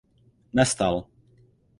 [0.59, 0.97] Nestal.